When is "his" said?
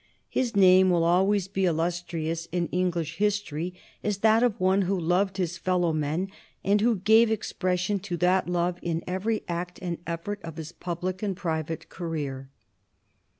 0.29-0.55, 5.37-5.59, 10.57-10.71